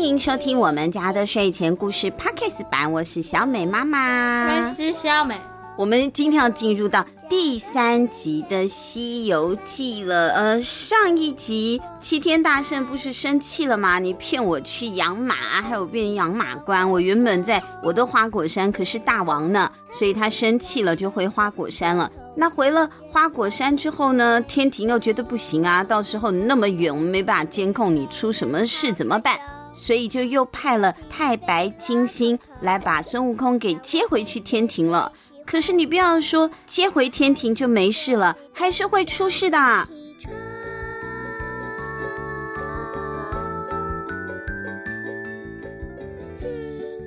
[0.00, 5.38] 欢迎收听我们家的睡前故事 Podcast 版，我是小美妈妈，我是小美。
[5.76, 10.30] 我们今天要进入到第三集的《西游记》了。
[10.30, 13.98] 呃，上一集齐天大圣不是生气了吗？
[13.98, 16.90] 你骗我去养马，还有变养马官。
[16.90, 22.10] 我原本在我的花果山可是大王呢，所以他生气了就回花果山了。
[22.34, 29.38] 那回了花果山之后呢，天庭又觉得不行啊，到时候你那么远，我们没办法监控你出什么事怎么办？
[29.80, 35.10] 所以就又派了太白金星来把孙悟空给接回去天庭了。
[35.46, 39.56] 可是你不要说接回天庭就没事了，还是会出事的。《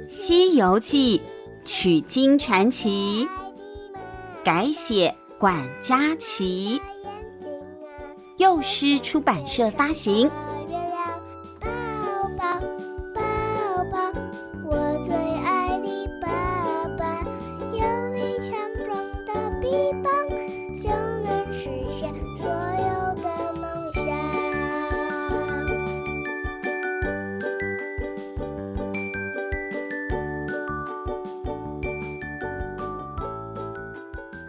[0.07, 1.21] 西游记》
[1.67, 3.27] 取经传奇，
[4.43, 6.81] 改写管家琪，
[8.37, 10.29] 幼师出版社发行。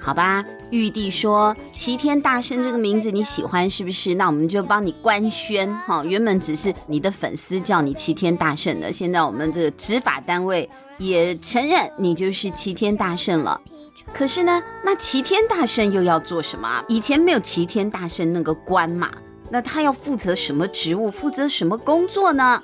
[0.05, 4.15] 好吧，玉帝说齐天大圣这个名字你喜欢是不是？
[4.17, 6.05] 那我们就帮你官宣哈。
[6.05, 13.59] 原本只是你的粉丝叫你齐天大圣的，现在我们这个执法单位也承认你就是齐天大圣了。
[14.13, 16.85] 可是呢，那齐天大圣又要做什么？
[16.87, 19.11] 以前没有齐天大圣那个官嘛，
[19.49, 21.11] 那他要负责什么职务？
[21.11, 22.63] 负责什么工作呢？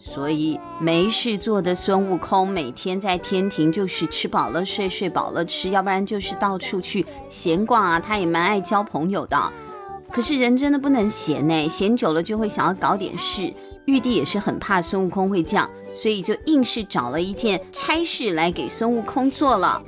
[0.00, 8.00] 所以没事做的孙悟空每天在天庭就是吃饱了睡，睡饱了吃，要不然就是到处去闲逛啊。
[8.00, 9.52] 他也蛮爱交朋友的，
[10.10, 13.52] 可是人真的不能闲呢，闲久了就会想要搞点事。
[13.84, 19.82] 玉帝也是很怕孙悟空会这样，所以就硬是找了一件差事来给孙悟空做了。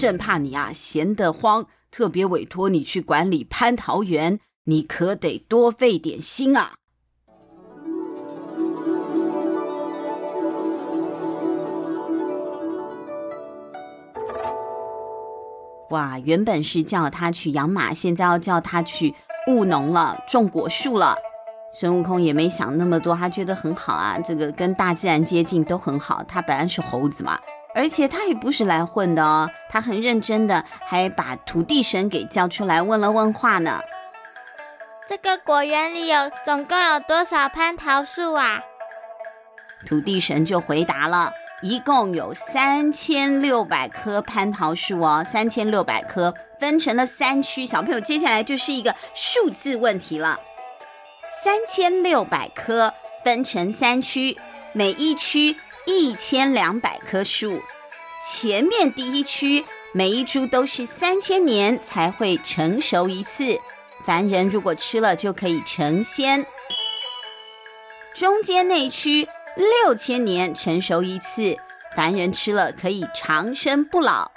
[0.00, 6.72] 正怕你啊闲得慌，特别委托你去管理蟠桃园，你可得多费点心啊！
[15.90, 19.14] 哇，原本是叫他去养马，现在要叫他去
[19.48, 21.14] 务农了，种果树了。
[21.70, 26.24] 孙悟空也没想那么多，他觉得很好啊，这个跟大自然接近都很好。
[26.26, 27.38] 他本来是猴子嘛。
[27.74, 33.80] 而且他也不是来混的哦，他很认真的，还把土地神给叫出来问了问话呢。
[35.08, 38.60] 这个果园里有总共有多少蟠桃树啊？
[39.86, 41.32] 土地神就回答了，
[41.62, 47.64] 一共有三千六百棵蟠桃树哦，三千六百棵，分成了三区。
[47.64, 50.38] 小朋友，接下来就是一个数字问题了，
[51.42, 52.92] 三千六百棵
[53.24, 54.36] 分成三区，
[54.72, 55.56] 每一区。
[55.86, 57.62] 一千两百棵树，
[58.22, 63.58] 前面第一区每一株都是三千年才会成熟一次，
[64.04, 66.46] 凡人如果吃了就可以成仙。
[68.14, 69.26] 中间那一区
[69.56, 71.56] 六千年成熟一次，
[71.96, 74.30] 凡人吃了可以长生不老。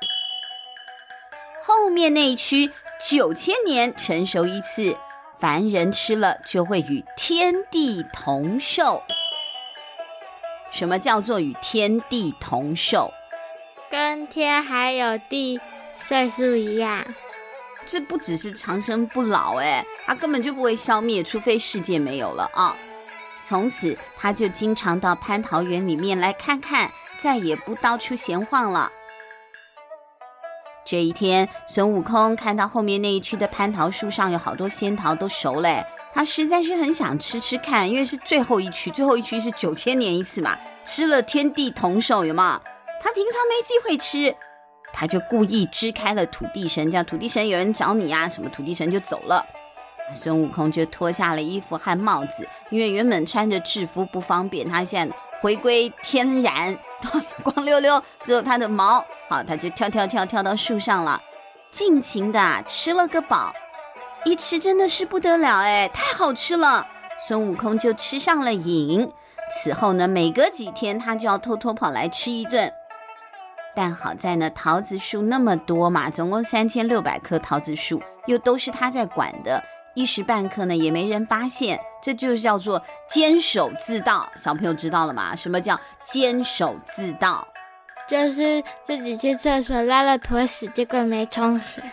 [1.66, 4.98] 后面那一区九千年成熟一次，
[5.40, 9.04] 凡人吃了就会与天地同寿。
[10.74, 13.12] 什么叫做与天地同寿？
[13.92, 15.60] 跟天还有地
[15.98, 17.06] 岁数一样。
[17.86, 22.76] 这不只是长生不老，哎，他根本就不会消灭，除非世界没有了啊。
[23.42, 28.92] 从此他就经常到蟠桃园里面来看看，再也不到处闲晃了。
[30.86, 35.86] 这一天，孙悟空看到后面那一区的蟠桃树上有好多仙桃都熟嘞。
[36.14, 42.62] 他实在是很想吃吃看，因为是最后一区，最后一区是九千年一次嘛，吃了天地同寿，有吗？
[43.02, 44.36] 他平常没机会吃，
[44.94, 49.44] 他就故意支开了土地神，叫土地神有人找你呀，什么土地神就走了。
[50.14, 56.78] 孙悟空就脱下了衣服和帽子，因为原本穿着制服不方便，他现在回归天然，
[57.42, 61.20] 光溜溜，只有他的毛，好，他就跳跳跳跳到树上了，
[61.72, 63.52] 尽情的吃了个饱。
[64.26, 66.88] 一吃真的是不得了哎，太好吃了！
[67.28, 69.12] 孙悟空就吃上了瘾。
[69.52, 72.72] 此后呢，每隔几天他就要偷偷跑来吃一顿。
[73.76, 79.62] 但好在呢，桃子树那么多嘛，总共三千六百棵桃子树，又都是他在管的，
[79.94, 84.28] 一时半刻呢也没人发现，这就叫做监守自盗。
[84.36, 85.36] 小朋友知道了吗？
[85.36, 87.48] 什么叫监守自盗？
[88.08, 91.84] 就是自己去厕所拉了坨屎，结果没冲水。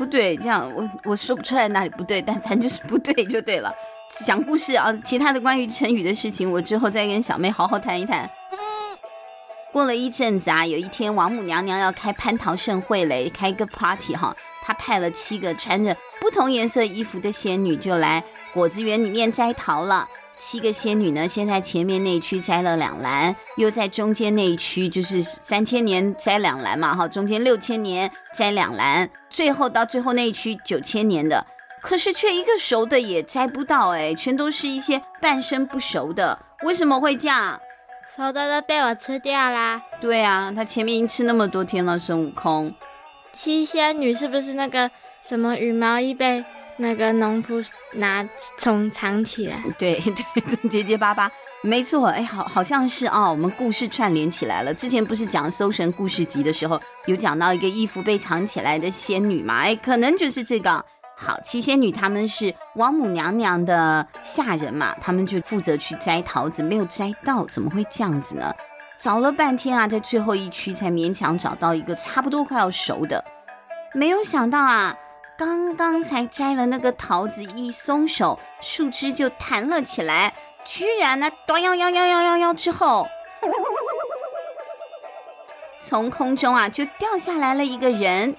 [0.00, 3.70] 不对，这样我我说不出来哪里不对，但反正就是不对就对了。
[4.24, 8.28] 讲故事啊，其他的关于成语的事情，我之后再跟小妹好好谈一谈。
[9.70, 18.24] 过了一阵子啊，有一天王母娘娘要开蟠桃盛会嘞，开一个 party 哈，她派了七个穿着不同颜色衣服的仙女就来
[18.54, 20.08] 果子园里面摘桃了。
[20.40, 31.46] 七个仙女呢，先在前面那一区摘了两篮，又在中间那一区，就是三千年摘两篮嘛哈，中间六千年摘两篮，最后到最后那一区九千年的，
[31.82, 37.60] 可是却一个熟的也摘不到哎，全都是一些半生不熟的，为什么会这样？
[38.16, 39.82] 熟的都被我吃掉啦！
[40.00, 41.98] 对啊，他前面已经吃那么多天了。
[41.98, 42.74] 孙悟空，
[43.38, 44.90] 七仙女是不是那个
[45.22, 46.42] 什么羽毛衣被
[46.80, 47.62] 那个农夫
[47.92, 49.62] 拿从藏起来？
[49.78, 51.30] 对 对，结结巴巴，
[51.62, 52.06] 没错。
[52.06, 53.30] 哎，好，好像是啊、哦。
[53.30, 54.72] 我们故事串联起来了。
[54.72, 59.58] 之前不是讲《搜神故事集》的时候，有讲到一个衣服被藏起来的仙女嘛？
[59.58, 60.82] 哎，可能就是这个。
[61.16, 68.50] 好，七仙女她们是王母娘娘的下人嘛，她们就负责去摘桃子，没有摘到，怎么会这样子呢？
[68.98, 73.22] 找了半天啊，在最后一区才勉强找到一个差不多快要熟的，
[73.92, 74.96] 没有想到啊，
[75.40, 80.34] 刚刚才摘了那个桃子，一松手，树枝就弹了起来，
[80.66, 83.08] 居然呢，端幺幺幺幺幺幺之后，
[85.80, 88.36] 从空中啊就掉下来了一个人。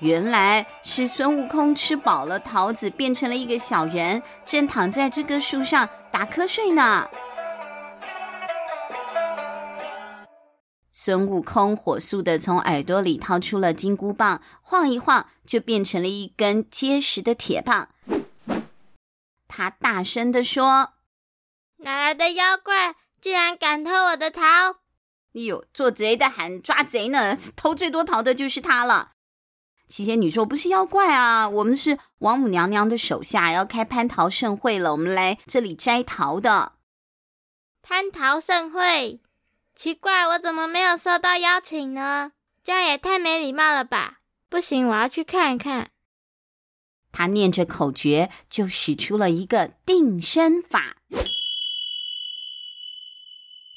[0.00, 7.08] 原来是孙悟空吃饱了桃子，变成了一个小人，正躺在这棵树上打瞌睡呢。
[11.06, 17.90] 孙悟空火速的从耳朵里掏出了金箍棒，晃一晃就变成了一根结实的铁棒。
[19.46, 20.94] 他大声的说
[21.78, 24.42] ：“哪来的妖怪，竟然敢偷我的桃？”
[25.34, 29.12] 哎呦，做贼的喊抓贼呢，偷最多桃的就是他了。
[29.86, 36.72] 七仙女说：“不是妖怪啊，我们是王母娘娘的手下，要开蟠桃盛会了，我们来这里摘桃的。”
[37.86, 39.20] 蟠桃盛会？
[39.76, 42.32] 奇怪，我怎么没有收到邀请呢？
[42.64, 44.20] 这样也太没礼貌了吧！
[44.48, 45.90] 不行，我要去看一看。
[47.12, 50.96] 他念着口诀，就使出了一个定身法。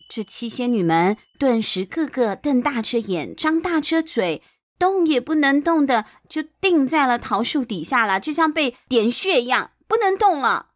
[0.07, 4.41] 这七仙女们顿时个个瞪大着眼，张大着嘴。
[4.79, 10.68] 动也不能动的，就定在了桃树底下了，就像被点穴一样，不能动了。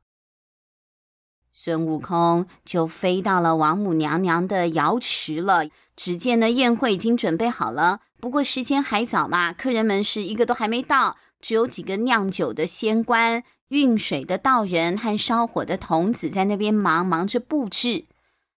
[1.55, 5.67] 孙悟空就飞到了王母娘娘的瑶池了。
[5.95, 18.06] 只见呢，宴会已经准备好了，不过时间还早嘛，客人们是一个都还没到，只有几个酿酒的仙官、运水的道人和烧火的童子在那边忙忙着布置。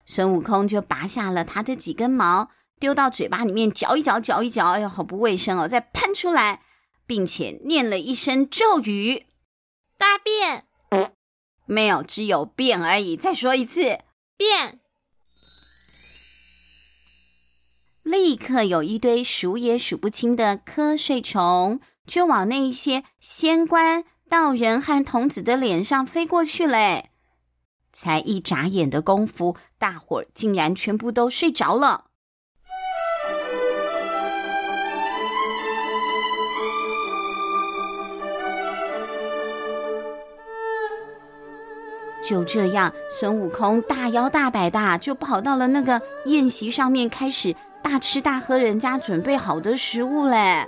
[0.06, 2.52] 孙悟空就拔下了他的几根毛。
[2.80, 5.70] 丢到嘴巴里面嚼一嚼，嚼一嚼，哎呀，好不卫生哦！
[5.70, 6.62] 再喷出来，
[7.08, 9.26] 并且念了一声咒语
[9.98, 10.66] ：“大便。”
[11.74, 13.18] 没有，只有变而已。
[13.18, 14.00] 再说一次，
[14.38, 14.80] 变。
[18.04, 27.10] 立刻有一堆数也数不清的瞌睡虫，就往那些仙官、道人和童子的脸上飞过去嘞。
[27.92, 32.12] 才一眨眼的功夫，大伙儿竟然全部都睡着了。
[42.24, 50.66] 就这样，孙悟空大摇大摆的就跑到了那个宴席上面，开始大吃大喝人家准备好的食物嘞。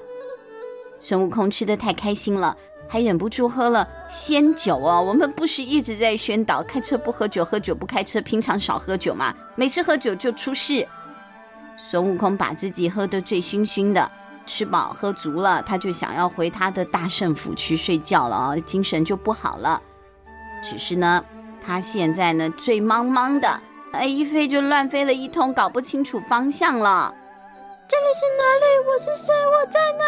[1.00, 2.58] 孙悟空吃得太开心了，
[2.90, 5.02] 还忍不住喝了仙酒哦。
[5.02, 9.34] 我们不是一直在宣导开车不喝酒，喝酒不开车，平常少喝酒嘛？
[9.56, 10.86] 每次喝酒就出事。
[11.78, 14.12] 孙悟空把自己喝得醉醺醺的，
[14.46, 19.82] 吃饱喝足了，他就想要回他的大圣府去睡觉了啊，精神就不好了。
[20.62, 21.24] 只是呢。
[21.66, 23.60] 他现在呢，醉茫茫的，
[23.92, 27.14] 哎，一飞就乱飞了一通，搞不清楚方向了。
[27.88, 28.66] 这里是哪里？
[28.88, 29.34] 我是谁？
[29.48, 30.06] 我在哪？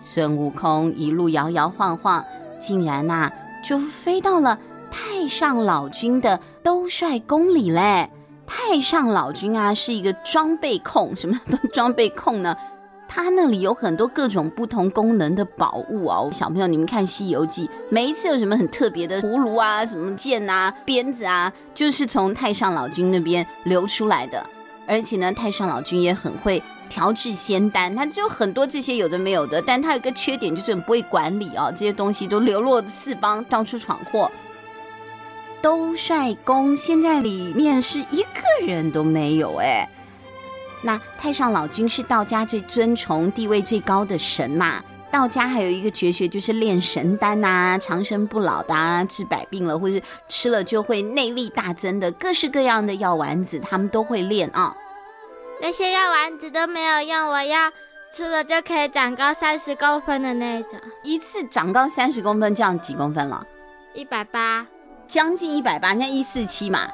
[0.00, 2.24] 孙悟空一路摇摇晃晃，
[2.58, 4.58] 竟然呐、啊，就飞到了
[4.90, 8.10] 太上老君的兜率宫里嘞。
[8.46, 12.56] 太上老君啊，是一个装备控，什么都装备控呢？
[13.12, 24.46] 他那里有很多各种不同功能的宝物哦，小朋友，你们看《西游记》，每一次有什么很特别的葫芦啊、什么剑啊、鞭子啊，就是从太上老君那边流出来的。
[24.86, 34.30] 而且呢，太上老君也很会调制仙丹，他就很多这些有的没有的，但他有个缺点就是很不会管理啊，这些东西都流落四方，到处闯祸。
[35.60, 39.88] 兜率宫现在里面是一个人都没有哎。
[40.82, 44.82] 那太上老君是道家最尊崇、地位最高的神嘛。
[45.10, 54.74] 道家还有一个绝学，就是炼神丹呐、啊，长生不老的、啊，治百病了，或是吃了就会内力大增的，各式各样的药丸子，他们都会炼啊。
[55.60, 57.70] 那些药丸子都没有用，我要
[58.14, 60.78] 吃了就可以长高三十公分的那种。
[61.02, 63.44] 一次长高三十公分，这样几公分了？
[63.92, 64.66] 一百八。
[65.08, 66.88] 将近一百八，像一四七嘛，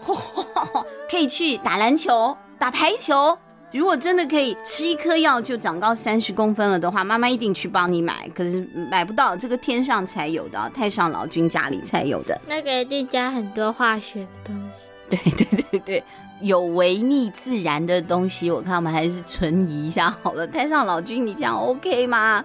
[1.10, 3.36] 可以去打篮球、打排球。
[3.70, 8.26] 如果真的可以吃一颗药就长高三十公分了的话，妈妈一定去帮你买。
[8.34, 12.40] 可是买不到，这个天上才有的，太上老君家里才有的。
[12.46, 14.70] 那个一定加很多化学的东西。
[15.10, 16.04] 对对对对，
[16.40, 20.44] 有违逆自然的东西，我看我们还是存疑一下好了。
[20.48, 22.42] 太上老君，你这样 OK 吗？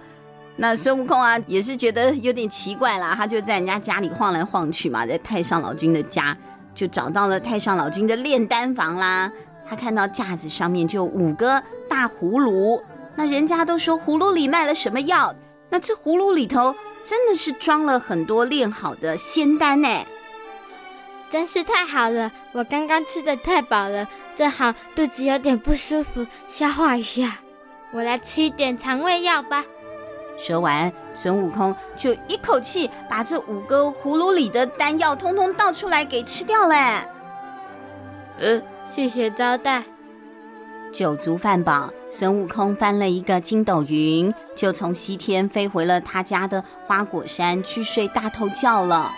[0.56, 6.36] 那孙悟空啊，也是觉得有点奇怪啦，他就在人家家里晃来晃去嘛，在太上老君的家，
[6.74, 9.32] 就找到了太上老君的炼丹房啦。
[9.74, 12.80] 他看到架子上面就有五个大葫芦，
[13.16, 15.34] 那人家都说葫芦里卖了什么药？
[15.68, 19.88] 那这葫芦里头真的是装了很多炼好的仙丹呢，
[21.28, 22.30] 真是太好了！
[22.52, 27.38] 我刚刚吃的太饱了，正好肚子有点不舒服，消化一下，
[27.92, 29.64] 我来吃一点肠胃药吧。
[30.38, 36.74] 说完，孙悟空就一口气把这五个葫芦里的丹药通通倒出来给吃掉了。
[38.38, 38.60] 呃，
[38.94, 39.82] 谢谢招待。
[40.92, 49.10] 酒足饭饱，孙悟空翻了一个筋斗云，就从西天飞回了他家的花果山去睡大头觉了。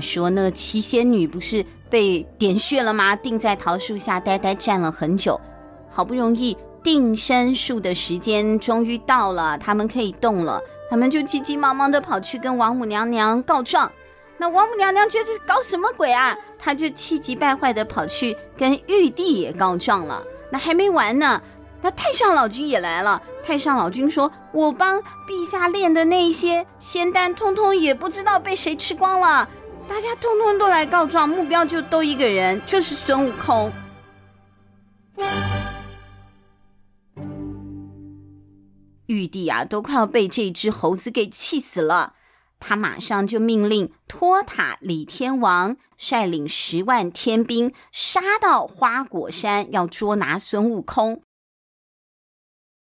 [0.00, 3.14] 说，那七仙女不是被点穴了吗？
[3.14, 5.40] 定在桃树下呆呆站了很久，
[5.88, 13.90] 好不容易定身术的时间终于到了，他们可以动了，他们就急急忙忙的跑去跟王母娘娘告状。
[14.38, 16.34] 那王母娘娘觉得搞什么鬼啊？
[16.58, 20.22] 她就气急败坏的跑去跟玉帝也告状了。
[20.50, 21.42] 那还没完呢，
[21.82, 23.20] 那太上老君也来了。
[23.44, 29.48] 太上老君说：“我帮陛下炼的那些仙丹，通通也不知道被谁吃光了。”
[29.90, 33.72] 大家通通都来告状，目标就都一个人，就是孙悟空。
[39.06, 42.14] 玉帝啊，都快要被这只猴子给气死了，
[42.60, 51.22] 他马上就命令托塔李天王率领十万天兵杀到花果山，要捉拿孙悟空。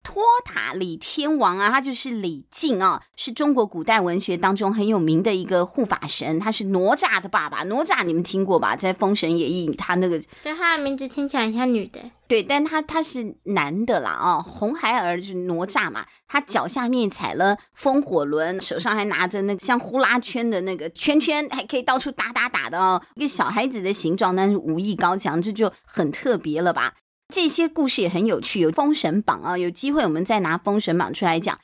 [0.09, 7.63] 托塔李天王啊，他就是李靖啊，是中国古代文学当中很有名的一个护法神，他是哪吒的爸爸。
[7.65, 8.75] 哪吒你们听过吧？
[8.75, 12.01] 在《封神演义》，他那个，对，他的名字听起来像女的。
[12.27, 26.95] 对，但他他是男的啦啊、哦，红孩儿就是哪吒嘛，他脚下面踩了风火轮，手上还拿着那个像呼啦圈的那个圈圈，还可以到处打打打的哦，一个小孩子的形状，但是武艺高强，这就很特别了吧。
[27.29, 31.59] 这些故事也很有趣，有《封神榜》啊，有机会我们再拿《封神榜》出来讲。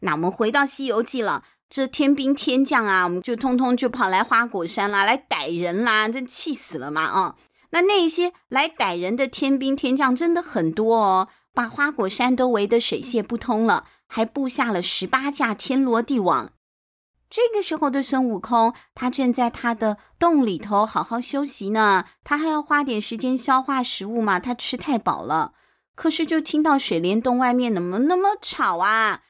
[0.00, 7.36] 那我们回到《西游记》了，这天兵天将啊，我们就通通就跑来花果山啦，来逮人啦，真气死了嘛啊！
[7.70, 16.52] 那那些来逮人的天兵天将真的很多哦，把花果山都围得水泄不通了，还布下了十八架天罗地网。
[17.28, 22.04] 这个时候的孙悟空，他正在他的洞里头好好休息呢。
[22.22, 25.52] 他还要花点时间消化食物嘛，他吃太饱了。
[25.94, 29.22] 可是就听到水帘洞外面怎么那么吵啊？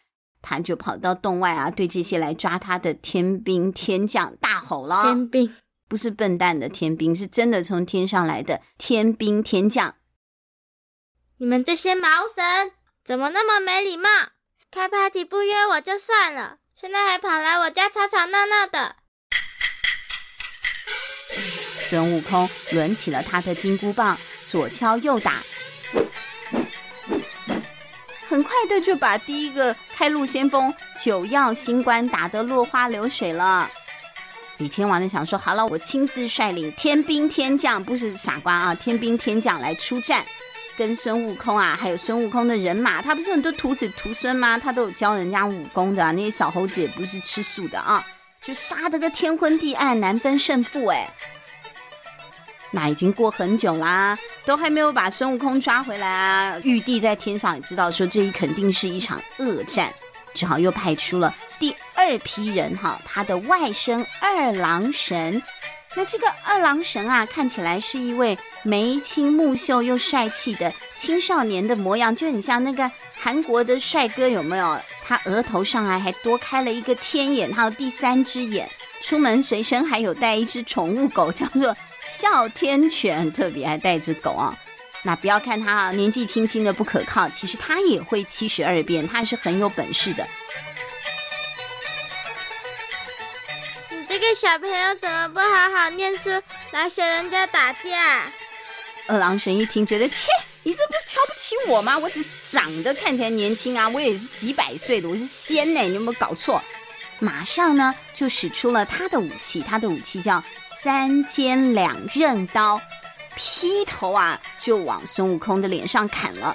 [0.43, 5.55] 他就跑到洞外啊，对这些来抓他的天兵天将大吼了：“天兵
[5.89, 9.95] 不是笨蛋的天兵，是真的从天上来的天兵天将！
[11.39, 12.73] 你们这些毛神，
[13.05, 14.09] 怎么那么没礼貌？
[14.71, 18.97] 开 party 不约我就算了。”现在还跑来我家吵吵闹闹的。
[21.79, 25.43] 孙悟空抡起了他的金箍棒，左敲右打，
[28.29, 33.71] 很快的就把第一个开路先锋九曜星官打得落花流水了。
[34.59, 40.27] 李天王就想说：“好了，我亲自率领天兵天将，不是傻瓜啊，天兵天将来出战。”
[40.77, 44.59] 跟孙悟空啊，还有孙悟空的人马，他不是很多徒子徒孙吗？
[44.59, 46.13] 他都有教人家武功的。
[46.13, 48.05] 那些小猴子也不是吃素的啊，
[48.43, 51.11] 就杀得个天昏地暗，难分胜负哎。
[52.71, 56.59] 那已经过很久啦，都还没有把孙悟空抓回来啊。
[56.63, 59.91] 玉帝在天上也知道说这一肯定是一场恶战，
[60.35, 65.43] 只好又派出了第二批人哈，他的外甥二郎神。
[65.99, 74.79] 那这个二郎神啊，看起来是一位眉清目秀又帅气的青少年的模样，就很像那个韩国的帅哥，有没有？
[75.03, 78.69] 他额头上啊还多开了一个天眼，还有第三只眼。
[79.01, 81.75] 出门随身还有带一只宠物狗，叫做
[82.05, 84.55] 哮天犬，特别还带只狗啊。
[85.03, 90.27] 那不要看他啊，年纪轻轻的不可靠，其实他也会七十二变，他是很有本事的。
[94.39, 96.29] 小朋友怎么不好好念书，
[96.71, 98.31] 来学人家打架？
[99.09, 100.29] 二郎神一听，觉得切，
[100.63, 101.97] 你这不是瞧不起我吗？
[101.97, 106.63] 我只是长得看起来年轻啊，我也是几百岁的，我是仙呢，你有没有搞错？
[107.19, 110.45] 马上呢，就使出了他的武器，他的武器叫
[110.83, 112.79] 三尖两刃刀，
[113.37, 116.55] 劈头啊就往孙悟空的脸上砍了。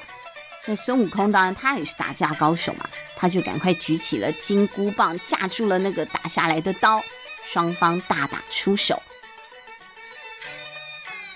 [0.67, 7.03] 那孙悟空当然他也是打架高手嘛，他就赶快举起了金箍棒，架住了那个打下来的刀。
[7.43, 9.01] 双方大打出手，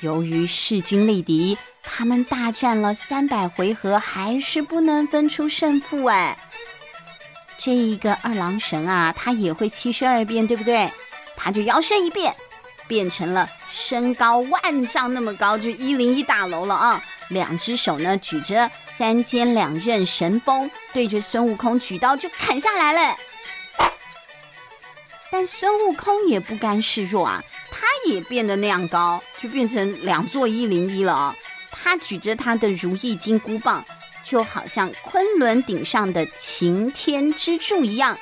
[0.01, 6.05] 由于势均力敌，他们大战了三百回合，还是不能分出胜负。
[6.05, 6.37] 哎，
[7.57, 10.91] 这一个二郎神啊，他也会七十二变，对不对？
[11.35, 12.35] 他就摇身一变，
[12.87, 17.03] 变成了身高万丈那么高，就一零一大楼了啊！
[17.29, 23.17] 两只手呢，举着三尖两刃神锋，对着孙悟空举刀就砍下来了。
[25.31, 31.35] 但孙悟空也不甘示弱啊，他也变得那样高，就变成两座一零一了啊！
[31.71, 33.83] 他举着他的如意金箍棒，
[34.23, 38.17] 就好像昆仑顶上的擎天之柱一样。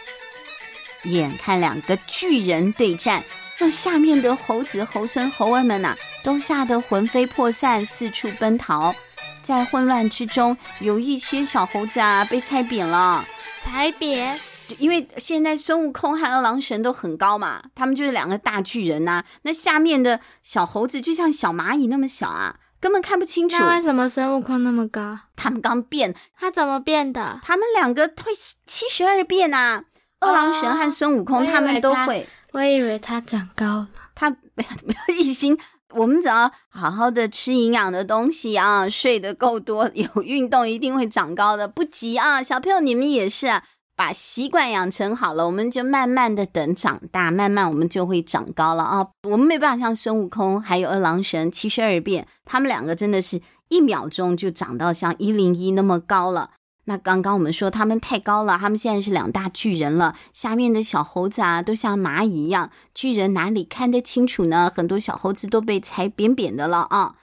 [1.04, 3.24] 眼看两个巨人对战，
[3.60, 8.96] 那下面的猴子、猴孙、猴儿们呐、都吓得魂飞魄散，四处奔逃。
[9.42, 13.26] 在混乱之中，有一些小猴子啊被踩扁了，
[13.62, 14.40] 踩扁。
[14.80, 19.26] 因为现在孙悟空和二郎神都很高嘛，他们就是两个大巨人呐、啊。
[19.44, 23.58] 那下面的小猴子就像小蚂蚁那么小啊，根本看不清楚。
[23.60, 25.18] 那为什么孙悟空那么高？
[25.36, 27.40] 他们刚变，他怎么变的？
[27.44, 28.34] 他们两个会
[28.66, 29.84] 七十二变啊！
[30.20, 32.28] 二郎神和孙悟空他们都会。
[32.54, 35.58] 我以为他长高了，他没有没有一心。
[35.96, 41.68] 我们只要好好的吃营养的东西啊，睡得够多，有运动，一定会长高的。
[41.68, 43.64] 不急啊，小朋友你们也是啊。
[43.96, 49.08] 把习惯养成好了，我们就慢慢的等长大，慢慢我们就会长高了啊！
[49.30, 56.52] 我们没办法像孙悟空还有二郎神七十二变，他们两个真的是一秒钟就长到像一零一那么高了。
[56.86, 64.72] 那刚刚我们说他们太高了，他们现在是两大巨人了，下面的小猴子啊都像蚂蚁一样，巨人哪里看得清楚呢？
[64.76, 67.16] 很多小猴子都被踩扁扁的了啊！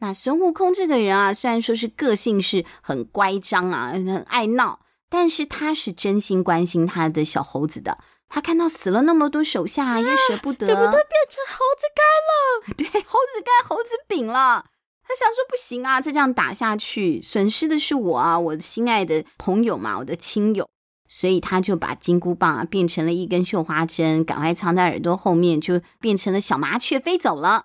[0.00, 4.80] 那孙悟空这个人啊，虽然说是个性是很乖张啊，很爱闹。
[5.08, 10.90] 但是他是真心关心他的小猴子的，他看到死了那么多手下，啊，也舍不得，对不对？
[10.90, 14.66] 变成猴子干了，对，猴子干，猴子饼了。
[15.02, 20.68] 他想说不行啊，再这样打下去，损失的是我啊，我的心爱的朋友嘛，我的亲友。
[21.10, 27.64] 所以他就把金箍棒啊变成了一根绣花针，赶快藏在耳朵后面，就变成了小麻雀飞走了。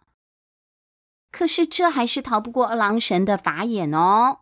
[1.30, 4.38] 可是这还是逃不过二郎神的法眼哦。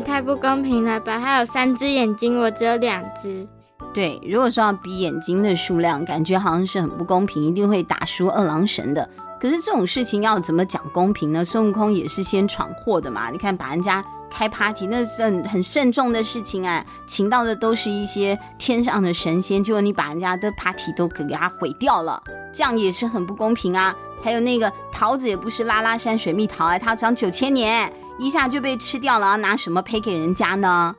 [0.00, 1.18] 太不公平了吧！
[1.18, 3.46] 他有三只眼睛，我只有两只。
[3.92, 9.08] 对，如果说要比眼睛的数量，感觉好像是很不公平，一定会打输二郎神的。
[9.40, 11.44] 可是这种事情要怎么讲公平呢？
[11.44, 13.30] 孙悟空也是先闯祸的嘛。
[13.30, 23.94] 你看，把人家开 party，那是很很慎重的事情啊，请到的都是一些天上的神仙，结果你把人家的 party 都给他毁掉了，这样也是很不公平啊。
[24.26, 27.92] 还有那个桃子也不是拉拉山水蜜桃啊，它长九千年。
[28.18, 30.96] 一下就被吃掉了，要拿什么赔给人家呢？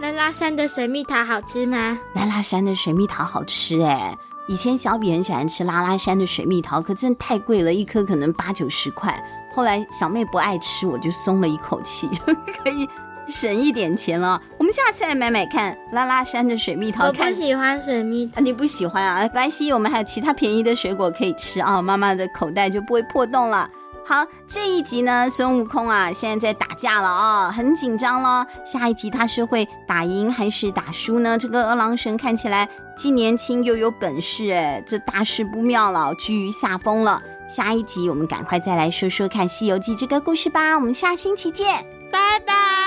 [0.00, 1.96] 拉拉山的水蜜桃好吃吗？
[2.16, 4.18] 拉拉山的水蜜桃好吃哎！
[4.48, 9.16] 以前小比很喜欢吃拉拉山的水蜜桃，可真的太贵了，一颗可能八九十块。
[9.52, 12.10] 后来小妹不爱吃，我就松了一口气，
[12.64, 12.88] 可以
[13.26, 14.40] 省一点钱了。
[14.58, 17.06] 我们下次来买买看，拉拉山的水蜜桃。
[17.06, 19.22] 我不喜欢水蜜桃，啊、你不喜欢啊？
[19.22, 23.68] 没关系，我们还有其他便宜的水果可以吃啊，妈妈的口袋就不会破洞了。
[24.08, 28.46] 好，这一集呢，孙悟空啊，现在在打架了啊，很紧张了。
[28.64, 31.36] 下一集他是会打赢还是打输呢？
[31.36, 37.20] 这个二郎神看起来既年轻又有本事，哎，这大事不妙了，居于下风了。
[37.48, 40.76] 下一集我们赶快再来说说看《西游记》这个故事吧。
[40.76, 42.85] 我们下星期见，拜拜。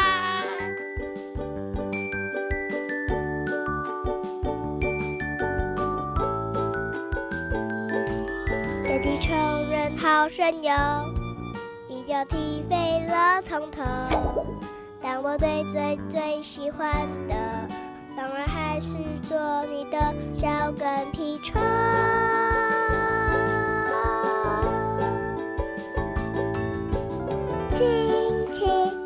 [10.30, 10.72] 神游，
[11.88, 13.82] 一脚踢飞了从头。
[15.02, 17.36] 但我最最最喜欢的，
[18.16, 21.60] 当然还是做你的小跟屁虫。
[27.72, 28.99] 亲亲